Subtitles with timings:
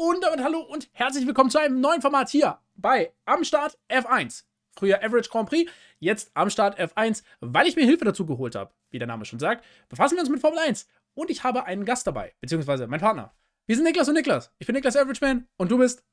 [0.00, 4.44] Und damit hallo und herzlich willkommen zu einem neuen Format hier bei Am Start F1.
[4.70, 8.72] Früher Average Grand Prix, jetzt am Start F1, weil ich mir Hilfe dazu geholt habe.
[8.90, 10.86] Wie der Name schon sagt, befassen wir uns mit Formel 1.
[11.14, 13.34] Und ich habe einen Gast dabei, beziehungsweise mein Partner.
[13.66, 14.52] Wir sind Niklas und Niklas.
[14.60, 16.04] Ich bin Niklas Average Man und du bist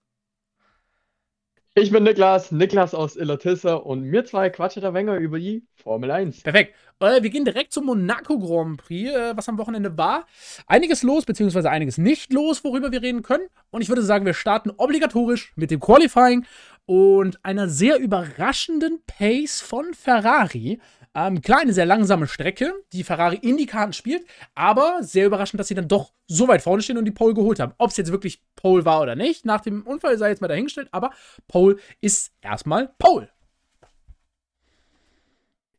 [1.78, 6.10] ich bin Niklas, Niklas aus Illertissa und wir zwei quatschen da Wenger über die Formel
[6.10, 6.42] 1.
[6.42, 6.74] Perfekt.
[7.02, 10.26] Äh, wir gehen direkt zum Monaco Grand Prix, äh, was am Wochenende war.
[10.68, 13.48] Einiges los, beziehungsweise einiges nicht los, worüber wir reden können.
[13.72, 16.46] Und ich würde sagen, wir starten obligatorisch mit dem Qualifying
[16.86, 20.80] und einer sehr überraschenden Pace von Ferrari.
[21.14, 25.60] Ähm, klar, eine sehr langsame Strecke, die Ferrari in die Karten spielt, aber sehr überraschend,
[25.60, 27.74] dass sie dann doch so weit vorne stehen und die Pole geholt haben.
[27.78, 30.90] Ob es jetzt wirklich Pole war oder nicht, nach dem Unfall sei jetzt mal dahingestellt,
[30.92, 31.12] aber
[31.48, 33.30] Pole ist erstmal Pole.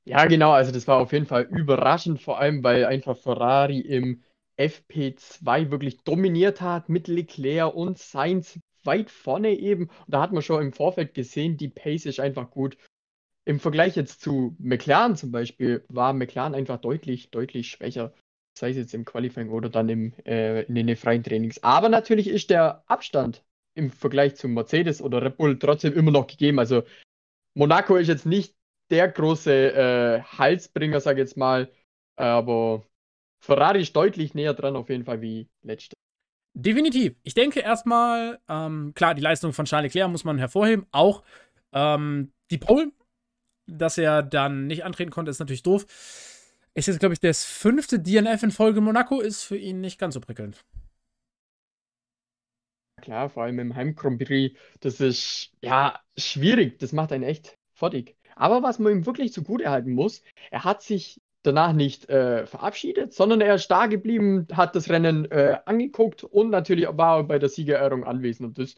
[0.05, 4.23] Ja, genau, also das war auf jeden Fall überraschend, vor allem weil einfach Ferrari im
[4.57, 9.85] FP2 wirklich dominiert hat mit Leclerc und Sainz weit vorne eben.
[9.85, 12.77] Und da hat man schon im Vorfeld gesehen, die Pace ist einfach gut.
[13.45, 18.13] Im Vergleich jetzt zu McLaren zum Beispiel war McLaren einfach deutlich, deutlich schwächer.
[18.59, 21.63] Sei es jetzt im Qualifying oder dann im, äh, in den freien Trainings.
[21.63, 26.27] Aber natürlich ist der Abstand im Vergleich zu Mercedes oder Red Bull trotzdem immer noch
[26.27, 26.59] gegeben.
[26.59, 26.83] Also
[27.55, 28.57] Monaco ist jetzt nicht
[28.91, 31.71] der große äh, Halsbringer, sag ich jetzt mal.
[32.17, 32.85] Aber
[33.41, 35.95] Ferrari ist deutlich näher dran auf jeden Fall wie letzte.
[36.59, 37.15] Definitiv.
[37.23, 40.87] Ich denke erstmal, ähm, klar, die Leistung von Charles Leclerc muss man hervorheben.
[40.91, 41.23] Auch
[41.73, 42.93] ähm, die Pole
[43.67, 45.87] dass er dann nicht antreten konnte, ist natürlich doof.
[46.75, 50.15] Ist jetzt, glaube ich, das fünfte DNF in Folge Monaco, ist für ihn nicht ganz
[50.15, 50.65] so prickelnd.
[53.01, 56.79] Klar, vor allem im Heim Grand Prix, das ist ja schwierig.
[56.79, 58.17] Das macht einen echt fertig.
[58.35, 63.15] Aber was man ihm wirklich zugute halten muss, er hat sich danach nicht äh, verabschiedet,
[63.15, 67.39] sondern er ist da geblieben, hat das Rennen äh, angeguckt und natürlich war er bei
[67.39, 68.49] der Siegerehrung anwesend.
[68.49, 68.77] Und das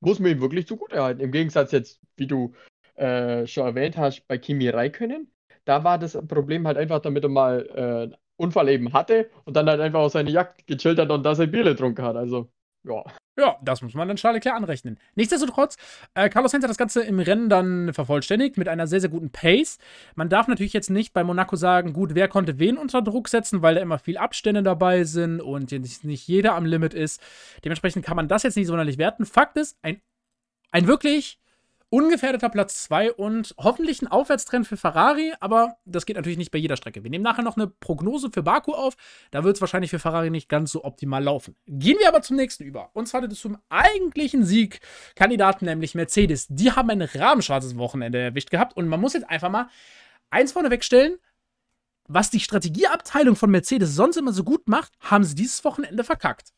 [0.00, 1.20] muss man ihm wirklich zugute halten.
[1.20, 2.54] Im Gegensatz jetzt, wie du
[2.94, 5.30] äh, schon erwähnt hast, bei Kimi Räikkönen.
[5.64, 9.68] Da war das Problem halt einfach, damit er mal äh, Unfall eben hatte und dann
[9.68, 12.16] halt einfach auf seine Jagd gechillt hat und da sein Bier getrunken hat.
[12.16, 12.50] Also,
[12.84, 13.04] ja.
[13.38, 14.98] Ja, das muss man dann Charles Leclerc anrechnen.
[15.14, 15.76] Nichtsdestotrotz,
[16.14, 19.30] äh, Carlos Sainz hat das Ganze im Rennen dann vervollständigt mit einer sehr, sehr guten
[19.30, 19.78] Pace.
[20.14, 23.60] Man darf natürlich jetzt nicht bei Monaco sagen, gut, wer konnte wen unter Druck setzen,
[23.60, 27.20] weil da immer viel Abstände dabei sind und jetzt nicht jeder am Limit ist.
[27.62, 29.26] Dementsprechend kann man das jetzt nicht sonderlich werten.
[29.26, 30.00] Fakt ist, ein,
[30.70, 31.38] ein wirklich
[31.96, 36.58] Ungefährdeter Platz 2 und hoffentlich ein Aufwärtstrend für Ferrari, aber das geht natürlich nicht bei
[36.58, 37.02] jeder Strecke.
[37.02, 38.96] Wir nehmen nachher noch eine Prognose für Baku auf.
[39.30, 41.56] Da wird es wahrscheinlich für Ferrari nicht ganz so optimal laufen.
[41.66, 42.90] Gehen wir aber zum nächsten über.
[42.92, 46.46] Und zwar zum eigentlichen Siegkandidaten, nämlich Mercedes.
[46.50, 49.70] Die haben ein rahmenschwarzes Wochenende erwischt gehabt und man muss jetzt einfach mal
[50.28, 51.16] eins vorneweg stellen.
[52.08, 56.52] Was die Strategieabteilung von Mercedes sonst immer so gut macht, haben sie dieses Wochenende verkackt.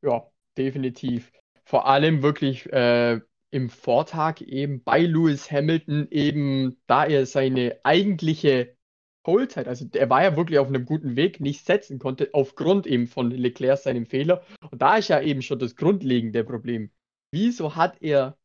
[0.00, 0.22] Ja,
[0.56, 1.30] definitiv
[1.68, 3.20] vor allem wirklich äh,
[3.50, 8.74] im Vortag eben bei Lewis Hamilton eben, da er seine eigentliche
[9.22, 13.06] Polezeit, also er war ja wirklich auf einem guten Weg, nicht setzen konnte, aufgrund eben
[13.06, 14.42] von Leclerc seinem Fehler.
[14.70, 16.90] Und da ist ja eben schon das grundlegende Problem.
[17.34, 18.38] Wieso hat er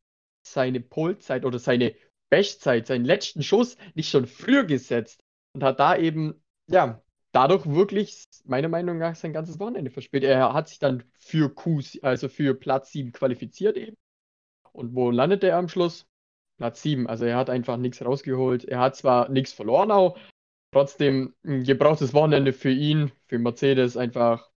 [0.46, 1.94] seine Polezeit oder seine
[2.30, 5.24] Bestzeit, seinen letzten Schuss nicht schon früher gesetzt
[5.54, 7.02] und hat da eben, ja,
[7.34, 10.24] dadurch wirklich, meiner Meinung nach, sein ganzes Wochenende verspielt.
[10.24, 13.96] Er hat sich dann für Q, also für Platz 7 qualifiziert eben.
[14.72, 16.06] Und wo landet er am Schluss?
[16.56, 17.08] Platz 7.
[17.08, 18.64] Also er hat einfach nichts rausgeholt.
[18.64, 20.16] Er hat zwar nichts verloren auch,
[20.72, 24.50] trotzdem ein gebrauchtes Wochenende für ihn, für Mercedes einfach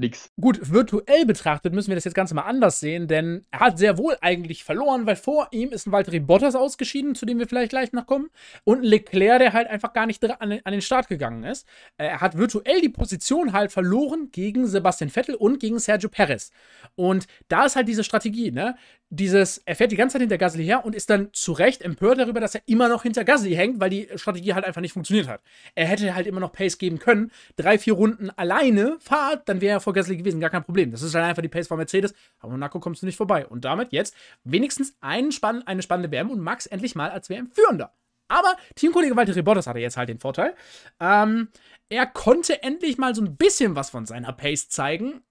[0.00, 0.30] nix.
[0.40, 3.98] Gut, virtuell betrachtet müssen wir das jetzt Ganze mal anders sehen, denn er hat sehr
[3.98, 7.70] wohl eigentlich verloren, weil vor ihm ist ein Valtteri Bottas ausgeschieden, zu dem wir vielleicht
[7.70, 8.30] gleich noch kommen,
[8.64, 11.66] und ein Leclerc, der halt einfach gar nicht an den Start gegangen ist.
[11.96, 16.50] Äh, er hat virtuell die Position halt verloren gegen Sebastian Vettel und gegen Sergio Perez.
[16.94, 18.76] Und da ist halt diese Strategie, ne?
[19.12, 22.18] Dieses, er fährt die ganze Zeit hinter Gasly her und ist dann zu Recht empört
[22.18, 25.26] darüber, dass er immer noch hinter Gasly hängt, weil die Strategie halt einfach nicht funktioniert
[25.26, 25.42] hat.
[25.74, 27.32] Er hätte halt immer noch Pace geben können.
[27.56, 30.92] Drei, vier Runden alleine Fahrt, dann wäre er vor Gasly gewesen, gar kein Problem.
[30.92, 32.14] Das ist halt einfach die Pace von Mercedes.
[32.38, 33.46] Aber Monaco kommst du nicht vorbei.
[33.46, 34.14] Und damit jetzt
[34.44, 37.92] wenigstens ein spann eine spannende WM und Max endlich mal als WM-Führender.
[38.28, 40.54] Aber Teamkollege Walter Bottas hatte jetzt halt den Vorteil.
[41.00, 41.48] Ähm,
[41.88, 45.22] er konnte endlich mal so ein bisschen was von seiner Pace zeigen.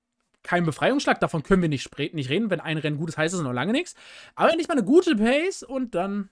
[0.44, 2.50] Kein Befreiungsschlag, davon können wir nicht, nicht reden.
[2.50, 3.96] Wenn ein Rennen gut ist, heißt es noch lange nichts.
[4.36, 6.30] Aber endlich mal eine gute Pace und dann,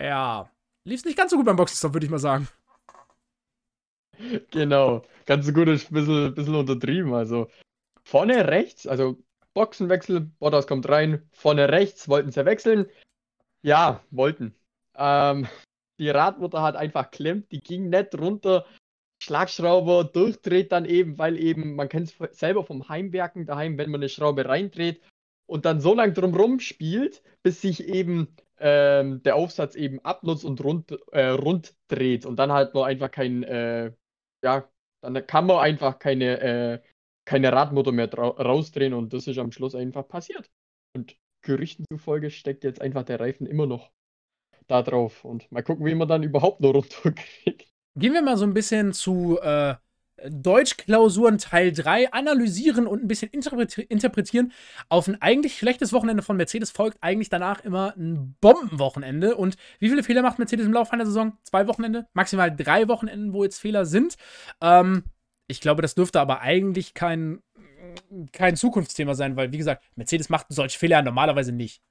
[0.00, 0.50] ja,
[0.84, 2.48] lief es nicht ganz so gut beim Boxenstopp, würde ich mal sagen.
[4.50, 7.12] Genau, ganz so gut ist ein bisschen, bisschen untertrieben.
[7.14, 7.48] Also
[8.04, 9.18] vorne rechts, also
[9.54, 12.86] Boxenwechsel, Bottas kommt rein, vorne rechts wollten sie wechseln.
[13.62, 14.54] Ja, wollten.
[14.96, 15.48] Ähm,
[15.98, 18.66] die Radmutter hat einfach klemmt, die ging nicht runter.
[19.24, 24.00] Schlagschrauber durchdreht dann eben, weil eben, man kennt es selber vom Heimwerken daheim, wenn man
[24.00, 25.00] eine Schraube reindreht
[25.46, 28.28] und dann so lang drumrum spielt, bis sich eben
[28.58, 33.10] ähm, der Aufsatz eben abnutzt und rund, äh, rund dreht und dann halt nur einfach
[33.10, 33.92] kein, äh,
[34.44, 34.68] ja,
[35.02, 36.82] dann kann man einfach keine, äh,
[37.24, 40.50] keine Radmotor mehr rausdrehen und das ist am Schluss einfach passiert.
[40.94, 43.90] Und Gerüchten zufolge steckt jetzt einfach der Reifen immer noch
[44.66, 47.73] da drauf und mal gucken, wie man dann überhaupt noch runterkriegt.
[47.96, 49.74] Gehen wir mal so ein bisschen zu äh,
[50.28, 54.52] Deutschklausuren Teil 3 analysieren und ein bisschen interpretieren.
[54.88, 59.36] Auf ein eigentlich schlechtes Wochenende von Mercedes folgt eigentlich danach immer ein Bombenwochenende.
[59.36, 61.36] Und wie viele Fehler macht Mercedes im Laufe einer Saison?
[61.42, 62.06] Zwei Wochenende?
[62.14, 64.16] Maximal drei Wochenenden, wo jetzt Fehler sind.
[64.60, 65.04] Ähm,
[65.46, 67.42] ich glaube, das dürfte aber eigentlich kein,
[68.32, 71.82] kein Zukunftsthema sein, weil, wie gesagt, Mercedes macht solche Fehler normalerweise nicht.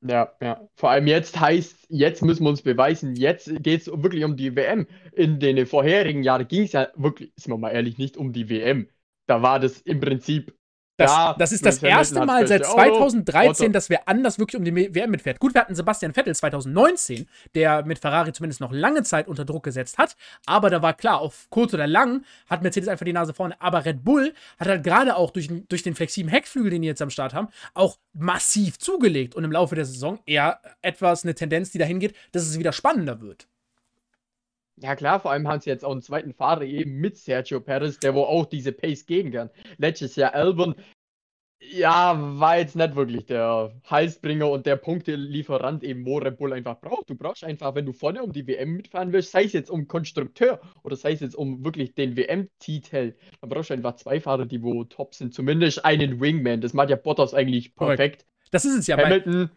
[0.00, 0.68] Ja, ja.
[0.76, 4.54] Vor allem jetzt heißt, jetzt müssen wir uns beweisen, jetzt geht es wirklich um die
[4.54, 4.86] WM.
[5.12, 8.48] In den vorherigen Jahren ging es ja wirklich, sind wir mal ehrlich, nicht um die
[8.48, 8.88] WM.
[9.26, 10.56] Da war das im Prinzip
[10.98, 14.94] das, ja, das ist das erste Mal seit 2013, dass wer anders wirklich um die
[14.94, 15.38] WM mitfährt.
[15.38, 19.62] Gut, wir hatten Sebastian Vettel 2019, der mit Ferrari zumindest noch lange Zeit unter Druck
[19.62, 20.16] gesetzt hat.
[20.44, 23.54] Aber da war klar, auf kurz oder lang hat Mercedes einfach die Nase vorne.
[23.60, 27.00] Aber Red Bull hat halt gerade auch durch, durch den flexiblen Heckflügel, den die jetzt
[27.00, 29.36] am Start haben, auch massiv zugelegt.
[29.36, 32.72] Und im Laufe der Saison eher etwas eine Tendenz, die dahin geht, dass es wieder
[32.72, 33.46] spannender wird.
[34.82, 37.98] Ja klar, vor allem haben sie jetzt auch einen zweiten Fahrer eben mit Sergio Perez,
[37.98, 39.50] der wo auch diese Pace gehen kann.
[39.76, 40.74] Letztes Jahr Albon,
[41.60, 46.80] ja, war jetzt nicht wirklich der Halsbringer und der Punktelieferant eben, wo Red Bull einfach
[46.80, 47.10] braucht.
[47.10, 49.88] Du brauchst einfach, wenn du vorne um die WM mitfahren willst, sei es jetzt um
[49.88, 54.46] Konstrukteur oder sei es jetzt um wirklich den WM-Titel, dann brauchst du einfach zwei Fahrer,
[54.46, 55.34] die wo top sind.
[55.34, 56.60] Zumindest einen Wingman.
[56.60, 58.24] Das macht ja Bottas eigentlich perfekt.
[58.52, 58.96] Das ist es ja.
[58.96, 59.50] Hamilton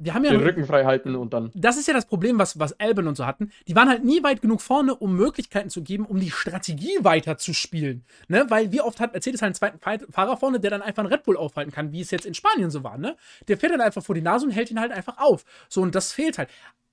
[0.00, 1.50] wir haben ja den Rücken frei halten und dann.
[1.54, 3.52] Das ist ja das Problem, was, was Albon und so hatten.
[3.68, 7.36] Die waren halt nie weit genug vorne, um Möglichkeiten zu geben, um die Strategie weiter
[7.36, 8.04] zu spielen.
[8.28, 8.46] Ne?
[8.48, 11.24] Weil wie oft hat Mercedes halt einen zweiten Fahrer vorne, der dann einfach einen Red
[11.24, 12.98] Bull aufhalten kann, wie es jetzt in Spanien so war.
[12.98, 13.16] Ne?
[13.48, 15.44] Der fährt dann einfach vor die Nase und hält ihn halt einfach auf.
[15.68, 16.48] So, und das fehlt halt.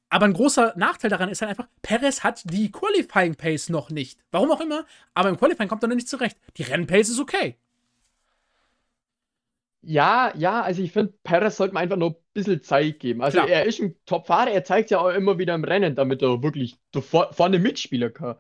[0.10, 4.20] Aber ein großer Nachteil daran ist halt einfach, Perez hat die Qualifying Pace noch nicht.
[4.32, 6.38] Warum auch immer, aber im Qualifying kommt er noch nicht zurecht.
[6.58, 7.58] Die Rennpace ist okay.
[9.90, 13.22] Ja, ja, also ich finde, Perez sollte man einfach nur ein bisschen Zeit geben.
[13.22, 13.50] Also Klar.
[13.50, 16.78] er ist ein Top-Fahrer, er zeigt ja auch immer wieder im Rennen, damit er wirklich
[16.92, 18.36] vorne mitspielen kann.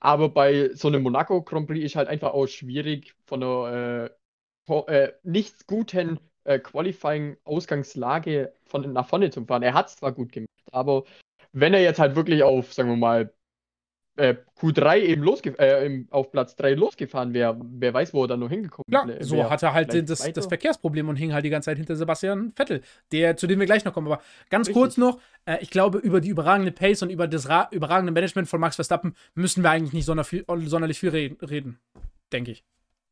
[0.00, 4.10] Aber bei so einem Monaco Grand Prix ist halt einfach auch schwierig von einer
[4.70, 9.62] äh, äh, nicht guten äh, Qualifying-Ausgangslage von, nach vorne zu fahren.
[9.62, 11.04] Er hat es zwar gut gemacht, aber
[11.52, 13.34] wenn er jetzt halt wirklich auf, sagen wir mal,
[14.18, 18.40] äh, Q3 eben losge äh, auf Platz 3 losgefahren wäre, wer weiß, wo er dann
[18.40, 19.24] noch hingekommen wäre.
[19.24, 22.52] so hat er halt das, das, Verkehrsproblem und hing halt die ganze Zeit hinter Sebastian
[22.56, 22.82] Vettel,
[23.12, 24.08] der, zu dem wir gleich noch kommen.
[24.08, 24.20] Aber
[24.50, 24.80] ganz Richtig.
[24.80, 28.48] kurz noch, äh, ich glaube, über die überragende Pace und über das Ra überragende Management
[28.48, 31.78] von Max Verstappen müssen wir eigentlich nicht sonder viel, sonderlich viel reden,
[32.32, 32.64] denke ich.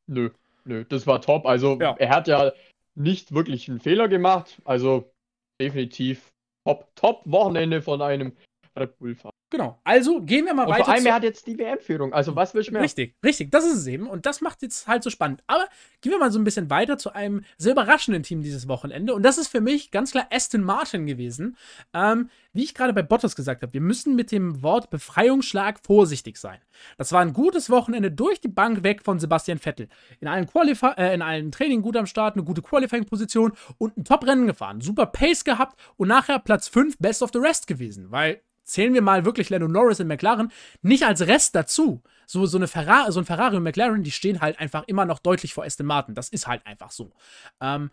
[0.09, 0.31] Nö,
[0.65, 1.47] nö, das war top.
[1.47, 1.95] Also ja.
[1.99, 2.53] er hat ja
[2.97, 4.61] nicht wirklich einen Fehler gemacht.
[4.65, 5.13] Also
[5.61, 6.33] definitiv
[6.65, 8.33] top, top Wochenende von einem
[8.77, 9.36] Red Bull-Fahrer.
[9.49, 9.79] Genau.
[9.85, 10.87] Also gehen wir mal und weiter.
[10.87, 12.13] Vor allem, er hat jetzt die WM-Führung.
[12.13, 12.83] Also, was willst du mehr?
[12.83, 13.53] Richtig, richtig.
[13.53, 14.09] Das ist es eben.
[14.09, 15.45] Und das macht jetzt halt so spannend.
[15.47, 15.67] Aber
[16.01, 19.15] gehen wir mal so ein bisschen weiter zu einem sehr überraschenden Team dieses Wochenende.
[19.15, 21.57] Und das ist für mich ganz klar Aston Martin gewesen.
[21.95, 26.39] Ähm, wie ich gerade bei Bottas gesagt habe, wir müssen mit dem Wort Befreiungsschlag vorsichtig
[26.39, 26.59] sein.
[26.99, 29.89] Das war ein gutes Wochenende durch die Bank weg von Sebastian Vettel.
[30.21, 34.05] In allen, Qualifi äh, in allen Training gut am Start, eine gute Qualifying-Position und ein
[34.05, 34.81] Top-Rennen gefahren.
[34.81, 38.11] Super Pace gehabt und nachher Platz 5 Best of the Rest gewesen.
[38.11, 42.03] Weil zählen wir mal wirklich Lando Norris und McLaren nicht als Rest dazu.
[42.27, 45.21] So, so, eine Ferrari, so ein Ferrari und McLaren, die stehen halt einfach immer noch
[45.21, 46.15] deutlich vor Aston Martin.
[46.15, 47.13] Das ist halt einfach so.
[47.61, 47.91] Ähm,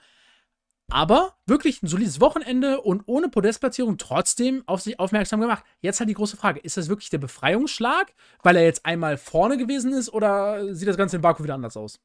[0.91, 5.63] aber wirklich ein solides Wochenende und ohne Podestplatzierung trotzdem auf sich aufmerksam gemacht.
[5.81, 9.57] Jetzt halt die große Frage: Ist das wirklich der Befreiungsschlag, weil er jetzt einmal vorne
[9.57, 11.99] gewesen ist, oder sieht das Ganze in Baku wieder anders aus?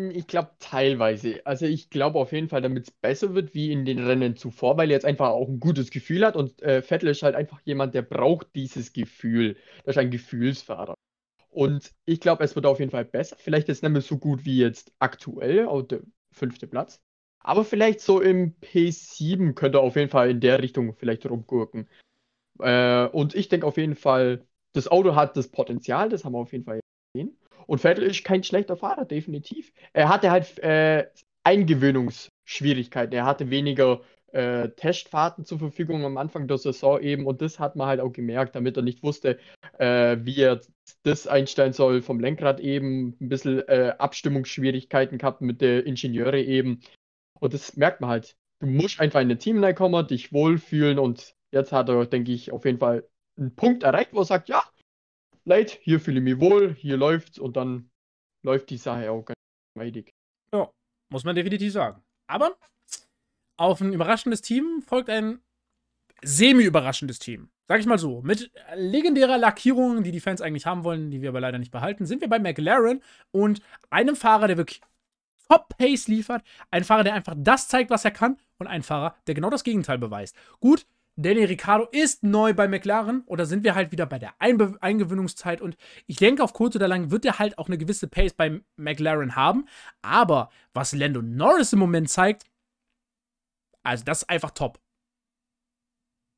[0.00, 1.44] Ich glaube teilweise.
[1.44, 4.76] Also ich glaube auf jeden Fall, damit es besser wird wie in den Rennen zuvor,
[4.76, 7.60] weil er jetzt einfach auch ein gutes Gefühl hat und äh, Vettel ist halt einfach
[7.64, 9.56] jemand, der braucht dieses Gefühl.
[9.84, 10.94] Das ist ein Gefühlsfahrer.
[11.50, 13.36] Und ich glaube, es wird auf jeden Fall besser.
[13.38, 16.02] Vielleicht jetzt nicht mehr so gut wie jetzt aktuell, auf der
[16.32, 17.00] fünfte Platz.
[17.40, 21.88] Aber vielleicht so im P7 könnte er auf jeden Fall in der Richtung vielleicht rumgurken.
[22.60, 26.38] Äh, und ich denke auf jeden Fall, das Auto hat das Potenzial, das haben wir
[26.40, 26.80] auf jeden Fall.
[27.68, 29.72] Und Vettel ist kein schlechter Fahrer, definitiv.
[29.92, 31.06] Er hatte halt äh,
[31.44, 33.14] Eingewöhnungsschwierigkeiten.
[33.14, 34.00] Er hatte weniger
[34.32, 37.26] äh, Testfahrten zur Verfügung am Anfang der Saison eben.
[37.26, 39.38] Und das hat man halt auch gemerkt, damit er nicht wusste,
[39.78, 40.62] äh, wie er
[41.02, 43.16] das einstellen soll vom Lenkrad eben.
[43.20, 46.80] Ein bisschen äh, Abstimmungsschwierigkeiten gehabt mit den Ingenieure eben.
[47.38, 48.34] Und das merkt man halt.
[48.60, 52.50] Du musst einfach in ein Team reinkommen, dich wohlfühlen und jetzt hat er, denke ich,
[52.50, 53.06] auf jeden Fall
[53.38, 54.64] einen Punkt erreicht, wo er sagt, ja,
[55.48, 57.90] Leute, hier fühle ich mich wohl, hier läuft's und dann
[58.44, 59.38] läuft die Sache auch ganz
[59.72, 60.14] geschmeidig.
[60.52, 60.70] Ja,
[61.10, 62.02] muss man definitiv sagen.
[62.26, 62.58] Aber
[63.56, 65.40] auf ein überraschendes Team folgt ein
[66.20, 67.48] semi-überraschendes Team.
[67.66, 68.20] Sag ich mal so.
[68.20, 72.04] Mit legendärer Lackierung, die die Fans eigentlich haben wollen, die wir aber leider nicht behalten,
[72.04, 74.82] sind wir bei McLaren und einem Fahrer, der wirklich
[75.48, 76.42] Top-Pace liefert.
[76.70, 78.36] Ein Fahrer, der einfach das zeigt, was er kann.
[78.58, 80.36] Und ein Fahrer, der genau das Gegenteil beweist.
[80.60, 80.86] Gut,
[81.20, 85.60] Danny Ricciardo ist neu bei McLaren oder sind wir halt wieder bei der Einbe Eingewöhnungszeit
[85.60, 88.60] und ich denke, auf kurz oder lang wird er halt auch eine gewisse Pace bei
[88.76, 89.66] McLaren haben.
[90.00, 92.44] Aber was Lando Norris im Moment zeigt,
[93.82, 94.80] also das ist einfach top.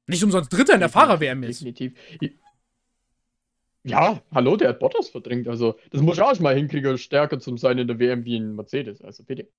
[0.06, 1.60] Nicht umsonst Dritter in der Fahrer-WM ist.
[1.60, 1.92] Definitiv.
[3.82, 5.46] Ja, hallo, der hat Bottas verdrängt.
[5.46, 8.54] Also, das muss ich auch mal hinkriegen, stärker zu sein in der WM wie ein
[8.54, 9.02] Mercedes.
[9.02, 9.50] Also, bitte.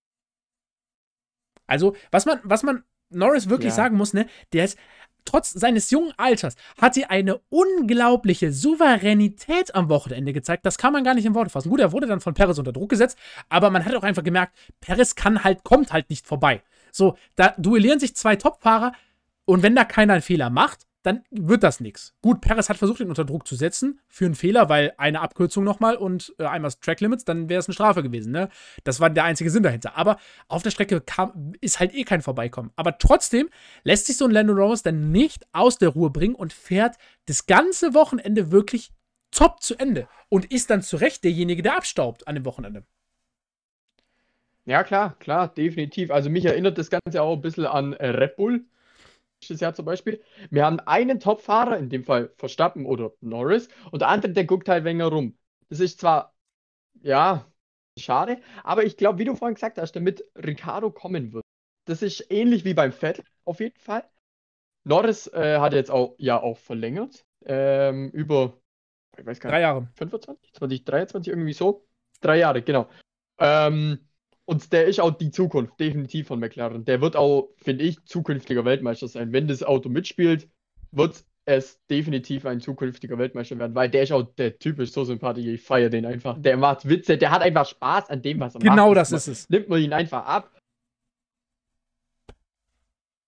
[1.68, 3.76] Also, was man, was man Norris wirklich ja.
[3.76, 4.78] sagen muss, ne, der ist
[5.26, 10.66] trotz seines jungen Alters hat sie eine unglaubliche Souveränität am Wochenende gezeigt.
[10.66, 11.70] Das kann man gar nicht in Worte fassen.
[11.70, 13.18] Gut, er wurde dann von Perez unter Druck gesetzt,
[13.50, 16.62] aber man hat auch einfach gemerkt, Perez kann halt, kommt halt nicht vorbei.
[16.92, 18.94] So, da duellieren sich zwei Topfahrer
[19.46, 22.14] und wenn da keiner einen Fehler macht, dann wird das nichts.
[22.22, 25.64] Gut, Perez hat versucht, ihn unter Druck zu setzen für einen Fehler, weil eine Abkürzung
[25.64, 28.32] nochmal und äh, einmal Track Limits, dann wäre es eine Strafe gewesen.
[28.32, 28.50] Ne?
[28.84, 29.98] Das war der einzige Sinn dahinter.
[29.98, 30.18] Aber
[30.48, 32.72] auf der Strecke kam, ist halt eh kein Vorbeikommen.
[32.76, 33.50] Aber trotzdem
[33.84, 37.46] lässt sich so ein Lando Norris dann nicht aus der Ruhe bringen und fährt das
[37.46, 38.92] ganze Wochenende wirklich
[39.32, 42.84] top zu Ende und ist dann zu Recht derjenige, der abstaubt an dem Wochenende.
[44.66, 46.12] Ja, klar, klar, definitiv.
[46.12, 48.66] Also mich erinnert das Ganze auch ein bisschen an äh, Red Bull
[49.50, 50.22] Jahr zum Beispiel.
[50.50, 54.70] Wir haben einen Top-Fahrer, in dem Fall Verstappen oder Norris, und der andere, der guckt
[54.70, 55.38] halt weniger rum.
[55.70, 56.36] Das ist zwar,
[57.02, 57.46] ja,
[57.98, 61.44] schade, aber ich glaube, wie du vorhin gesagt hast, damit Ricardo kommen wird.
[61.86, 64.04] Das ist ähnlich wie beim Vettel, auf jeden Fall.
[64.84, 67.26] Norris äh, hat jetzt auch, ja, auch verlängert.
[67.46, 68.60] Ähm, über,
[69.18, 69.88] ich weiß gar nicht, drei Jahre.
[69.96, 71.88] 25, 2023, irgendwie so.
[72.20, 72.90] Drei Jahre, genau.
[73.40, 74.00] Ähm,
[74.46, 76.86] und der ist auch die Zukunft, definitiv von McLaren.
[76.86, 79.32] Der wird auch, finde ich, zukünftiger Weltmeister sein.
[79.32, 80.50] Wenn das Auto mitspielt,
[80.92, 85.46] wird es definitiv ein zukünftiger Weltmeister werden, weil der ist auch der typisch so sympathisch.
[85.46, 86.40] Ich feiere den einfach.
[86.40, 88.78] Der macht Witze, der hat einfach Spaß an dem, was er genau macht.
[88.78, 89.50] Genau das ist es.
[89.50, 90.52] Nimmt man ihn einfach ab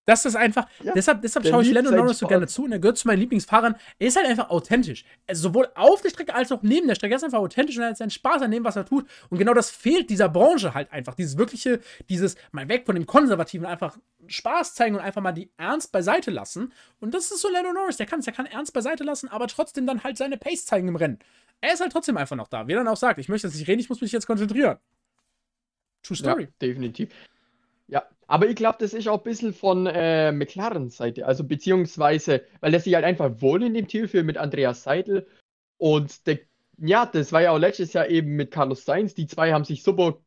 [0.05, 2.79] das ist einfach, ja, deshalb, deshalb schaue ich Lando Norris so gerne zu und er
[2.79, 3.75] gehört zu meinen Lieblingsfahrern.
[3.99, 5.05] Er ist halt einfach authentisch.
[5.27, 7.13] Also sowohl auf der Strecke als auch neben der Strecke.
[7.13, 9.07] Er ist einfach authentisch und er hat seinen Spaß an dem, was er tut.
[9.29, 11.15] Und genau das fehlt dieser Branche halt einfach.
[11.15, 11.79] Dieses wirkliche,
[12.09, 16.31] dieses mal weg von dem Konservativen, einfach Spaß zeigen und einfach mal die Ernst beiseite
[16.31, 16.73] lassen.
[16.99, 17.97] Und das ist so Lando Norris.
[17.97, 20.89] Der kann es, der kann Ernst beiseite lassen, aber trotzdem dann halt seine Pace zeigen
[20.89, 21.19] im Rennen.
[21.61, 22.67] Er ist halt trotzdem einfach noch da.
[22.67, 24.79] Wie er dann auch sagt, ich möchte jetzt nicht reden, ich muss mich jetzt konzentrieren.
[26.01, 26.43] True Story.
[26.43, 27.09] Ja, definitiv.
[27.87, 31.25] Ja, aber ich glaube, das ist auch ein bisschen von äh, McLarens Seite.
[31.25, 35.27] Also beziehungsweise, weil er sich halt einfach wohl in dem Team fühlt mit Andreas Seidel.
[35.77, 36.39] Und der,
[36.77, 39.13] ja, das war ja auch letztes Jahr eben mit Carlos Sainz.
[39.13, 40.19] Die zwei haben sich super,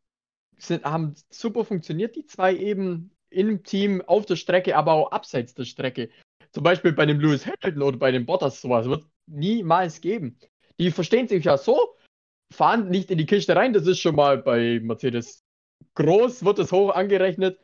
[0.59, 5.55] sind, haben super funktioniert, die zwei eben im Team auf der Strecke, aber auch abseits
[5.55, 6.11] der Strecke.
[6.53, 10.39] Zum Beispiel bei dem Lewis Hamilton oder bei dem Bottas sowas wird niemals geben.
[10.79, 11.97] Die verstehen sich ja so,
[12.53, 15.43] fahren nicht in die Kiste rein, das ist schon mal bei Mercedes
[15.95, 17.59] groß, wird es hoch angerechnet,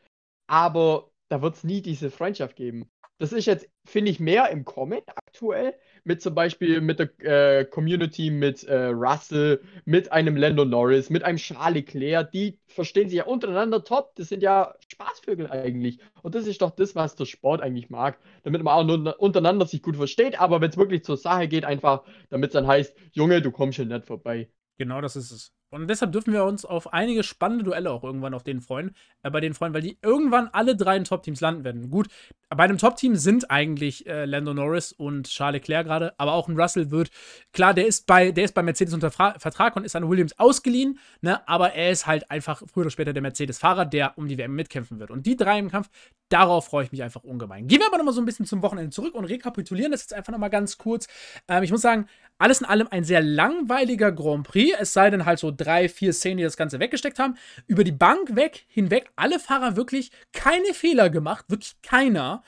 [0.53, 2.91] aber da wird es nie diese Freundschaft geben.
[3.17, 7.65] Das ist jetzt, finde ich, mehr im Kommen aktuell, mit zum Beispiel mit der äh,
[7.65, 13.17] Community, mit äh, Russell, mit einem Lando Norris, mit einem Charles Leclerc, die verstehen sich
[13.17, 16.01] ja untereinander top, das sind ja Spaßvögel eigentlich.
[16.21, 19.81] Und das ist doch das, was der Sport eigentlich mag, damit man auch untereinander sich
[19.81, 23.41] gut versteht, aber wenn es wirklich zur Sache geht, einfach, damit es dann heißt, Junge,
[23.41, 24.51] du kommst schon nicht vorbei.
[24.77, 25.53] Genau das ist es.
[25.73, 29.31] Und deshalb dürfen wir uns auf einige spannende Duelle auch irgendwann auf denen freuen, äh,
[29.31, 31.91] bei denen freuen, weil die irgendwann alle drei in Top-Teams landen werden.
[31.91, 32.09] Gut,
[32.51, 36.61] bei einem Top-Team sind eigentlich äh, Lando Norris und Charles Leclerc gerade, aber auch ein
[36.61, 37.11] Russell wird,
[37.53, 40.39] klar, der ist bei, der ist bei Mercedes unter Fra Vertrag und ist an Williams
[40.39, 44.37] ausgeliehen, ne, aber er ist halt einfach früher oder später der Mercedes-Fahrer, der um die
[44.37, 45.11] WM mitkämpfen wird.
[45.11, 45.89] Und die drei im Kampf,
[46.29, 47.67] darauf freue ich mich einfach ungemein.
[47.67, 50.33] Gehen wir aber nochmal so ein bisschen zum Wochenende zurück und rekapitulieren das jetzt einfach
[50.33, 51.09] nochmal ganz kurz.
[51.49, 52.07] Ähm, ich muss sagen,
[52.39, 56.13] alles in allem ein sehr langweiliger Grand Prix, es sei denn halt so drei, vier
[56.13, 57.37] Szenen, die das Ganze weggesteckt haben.
[57.67, 62.43] Über die Bank weg, hinweg, alle Fahrer wirklich keine Fehler gemacht, wirklich keiner.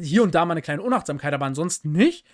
[0.00, 2.26] Hier und da mal eine kleine Unachtsamkeit, aber ansonsten nicht.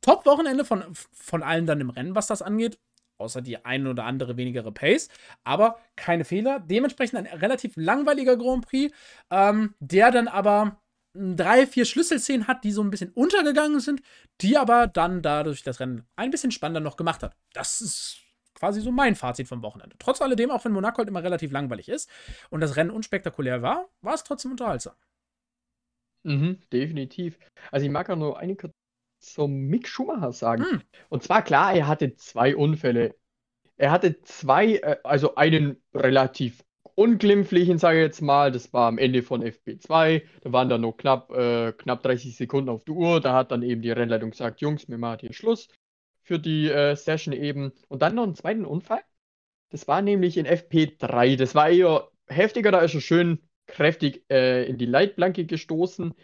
[0.00, 2.78] Top-Wochenende von, von allen dann im Rennen, was das angeht.
[3.18, 5.08] Außer die ein oder andere wenigere Pace.
[5.42, 6.60] Aber keine Fehler.
[6.60, 8.94] Dementsprechend ein relativ langweiliger Grand Prix,
[9.30, 10.80] ähm, der dann aber
[11.14, 14.02] drei, vier Schlüsselszenen hat, die so ein bisschen untergegangen sind,
[14.40, 17.34] die aber dann dadurch das Rennen ein bisschen spannender noch gemacht hat.
[17.52, 18.20] Das ist
[18.58, 19.96] quasi so mein Fazit vom Wochenende.
[19.98, 22.10] Trotz alledem, auch wenn Monaco halt immer relativ langweilig ist
[22.50, 24.94] und das Rennen unspektakulär war, war es trotzdem unterhaltsam.
[26.24, 27.38] Mhm, definitiv.
[27.70, 28.56] Also ich mag auch nur eine
[29.20, 30.64] zum Mick Schumacher sagen.
[30.64, 30.82] Hm.
[31.08, 33.16] Und zwar klar, er hatte zwei Unfälle.
[33.76, 38.50] Er hatte zwei, äh, also einen relativ unglimpflichen, sage ich jetzt mal.
[38.52, 40.22] Das war am Ende von FP2.
[40.42, 43.20] Da waren dann noch knapp, äh, knapp 30 Sekunden auf die Uhr.
[43.20, 45.68] Da hat dann eben die Rennleitung gesagt, Jungs, wir machen hier Schluss
[46.28, 47.72] für die äh, Session eben.
[47.88, 49.02] Und dann noch einen zweiten Unfall.
[49.70, 51.36] Das war nämlich in FP3.
[51.36, 56.14] Das war eher heftiger, da ist er schön kräftig äh, in die Leitplanke gestoßen.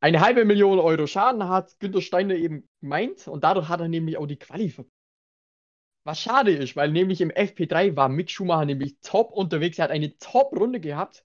[0.00, 4.18] Eine halbe Million Euro Schaden hat Günter Steiner eben gemeint und dadurch hat er nämlich
[4.18, 4.74] auch die Quali.
[6.04, 9.78] Was schade ist, weil nämlich im FP3 war Mick Schumacher nämlich top unterwegs.
[9.78, 11.24] Er hat eine Top-Runde gehabt.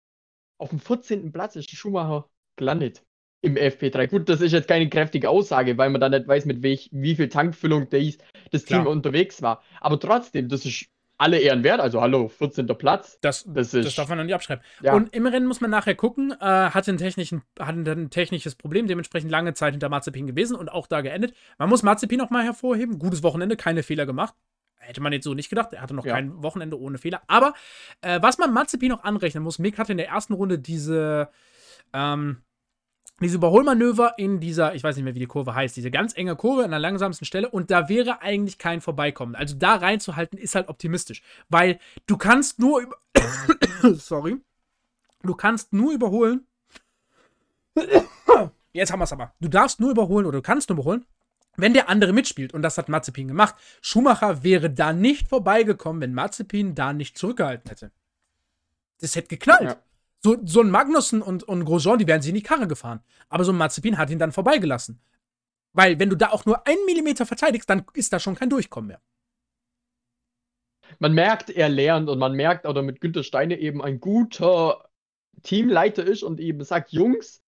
[0.57, 1.33] Auf dem 14.
[1.33, 3.03] Platz ist Schumacher gelandet
[3.41, 4.07] im FP3.
[4.07, 7.15] Gut, das ist jetzt keine kräftige Aussage, weil man da nicht weiß, mit welch, wie
[7.15, 8.17] viel Tankfüllung das,
[8.51, 9.63] das Team unterwegs war.
[9.79, 11.81] Aber trotzdem, das ist alle Ehren wert.
[11.81, 12.65] Also hallo, 14.
[12.67, 13.19] Platz.
[13.21, 14.63] Das, das, ist, das darf man noch nicht abschreiben.
[14.81, 14.93] Ja.
[14.93, 18.87] Und im Rennen muss man nachher gucken, äh, hatte, ein technischen, hatte ein technisches Problem,
[18.87, 21.33] dementsprechend lange Zeit hinter Mazepin gewesen und auch da geendet.
[21.57, 22.99] Man muss Mazepin noch mal hervorheben.
[22.99, 24.33] Gutes Wochenende, keine Fehler gemacht.
[24.77, 25.73] Hätte man jetzt so nicht gedacht.
[25.73, 26.13] Er hatte noch ja.
[26.13, 27.21] kein Wochenende ohne Fehler.
[27.27, 27.53] Aber
[28.01, 31.29] äh, was man Mazepin noch anrechnen muss, Mick hatte in der ersten Runde diese,
[31.93, 32.37] ähm,
[33.21, 36.35] diese Überholmanöver in dieser, ich weiß nicht mehr, wie die Kurve heißt, diese ganz enge
[36.35, 39.35] Kurve an der langsamsten Stelle und da wäre eigentlich kein Vorbeikommen.
[39.35, 42.95] Also da reinzuhalten ist halt optimistisch, weil du kannst nur über
[43.95, 44.37] sorry,
[45.23, 46.45] du kannst nur überholen.
[48.73, 49.33] Jetzt haben wir es aber.
[49.39, 51.05] Du darfst nur überholen oder du kannst nur überholen,
[51.57, 52.53] wenn der andere mitspielt.
[52.53, 53.55] Und das hat Mazepin gemacht.
[53.81, 57.91] Schumacher wäre da nicht vorbeigekommen, wenn Mazepin da nicht zurückgehalten hätte.
[59.01, 59.61] Das hätte geknallt.
[59.63, 59.77] Ja.
[60.21, 63.01] So, so ein Magnussen und, und Grosjean, die wären sich in die Karre gefahren.
[63.29, 65.01] Aber so ein Mazepin hat ihn dann vorbeigelassen.
[65.73, 68.89] Weil, wenn du da auch nur einen Millimeter verteidigst, dann ist da schon kein Durchkommen
[68.89, 69.01] mehr.
[70.97, 74.89] Man merkt, er lernt und man merkt, oder mit Günter Steine eben ein guter
[75.43, 77.43] Teamleiter ist und eben sagt: Jungs,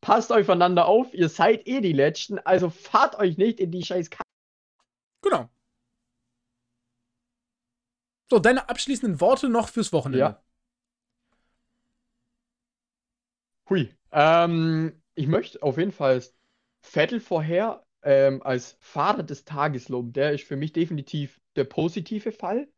[0.00, 4.10] passt aufeinander auf, ihr seid eh die Letzten, also fahrt euch nicht in die scheiß
[4.10, 4.22] Karre.
[5.22, 5.48] Genau.
[8.30, 10.18] So, deine abschließenden Worte noch fürs Wochenende.
[10.18, 10.42] Ja.
[13.68, 13.94] Hui.
[14.12, 16.22] Ähm, ich möchte auf jeden Fall
[16.82, 20.12] Vettel vorher ähm, als Fahrer des Tages loben.
[20.12, 22.68] Der ist für mich definitiv der positive Fall.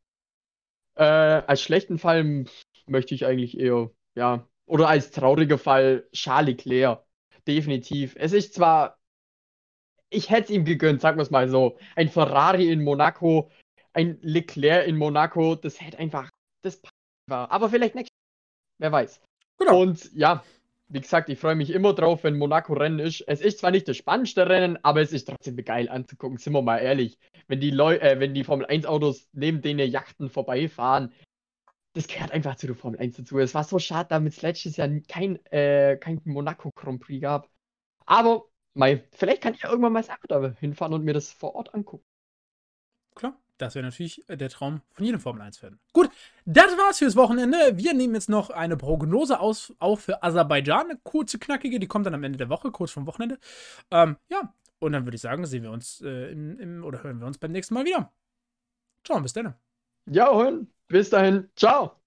[0.96, 2.44] Äh, als schlechten Fall
[2.86, 7.04] möchte ich eigentlich eher, ja, oder als trauriger Fall Charles Leclerc.
[7.46, 8.14] Definitiv.
[8.16, 8.98] Es ist zwar,
[10.08, 11.78] ich hätte es ihm gegönnt, sagen wir es mal so.
[11.94, 13.50] Ein Ferrari in Monaco,
[13.92, 16.30] ein Leclerc in Monaco, das hätte einfach,
[16.62, 16.82] das
[17.26, 17.50] war.
[17.50, 18.16] Aber vielleicht nächstes
[18.78, 19.20] Wer weiß.
[19.58, 19.82] Genau.
[19.82, 20.42] Und ja,
[20.90, 23.22] wie gesagt, ich freue mich immer drauf, wenn Monaco-Rennen ist.
[23.28, 26.62] Es ist zwar nicht das spannendste Rennen, aber es ist trotzdem geil anzugucken, sind wir
[26.62, 27.18] mal ehrlich.
[27.46, 31.12] Wenn die Leute, äh, wenn die Formel 1-Autos neben denen Yachten vorbeifahren,
[31.94, 33.38] das gehört einfach zu der Formel 1 dazu.
[33.38, 37.48] Es war so schade, damit es letztes Jahr kein, äh, kein Monaco Grand Prix gab.
[38.06, 41.54] Aber, mei, vielleicht kann ich ja irgendwann mal selber da hinfahren und mir das vor
[41.54, 42.04] Ort angucken.
[43.14, 43.40] Klar.
[43.60, 45.78] Das wäre natürlich äh, der Traum von jedem Formel 1-Fan.
[45.92, 46.10] Gut,
[46.46, 47.56] das war's fürs Wochenende.
[47.74, 50.90] Wir nehmen jetzt noch eine Prognose aus, auf für Aserbaidschan.
[50.90, 53.38] Eine kurze, knackige, die kommt dann am Ende der Woche, kurz vom Wochenende.
[53.90, 57.20] Ähm, ja, und dann würde ich sagen, sehen wir uns äh, im, im, oder hören
[57.20, 58.12] wir uns beim nächsten Mal wieder.
[59.04, 59.54] Ciao, bis dann.
[60.06, 60.50] Ja,
[60.88, 61.50] bis dahin.
[61.54, 61.99] Ciao.